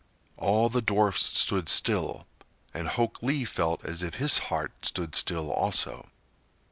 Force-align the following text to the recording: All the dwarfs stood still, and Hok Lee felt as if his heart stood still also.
All 0.35 0.67
the 0.67 0.81
dwarfs 0.81 1.23
stood 1.37 1.69
still, 1.69 2.25
and 2.73 2.87
Hok 2.87 3.21
Lee 3.21 3.45
felt 3.45 3.85
as 3.85 4.01
if 4.01 4.15
his 4.15 4.39
heart 4.49 4.73
stood 4.83 5.13
still 5.13 5.51
also. 5.51 6.07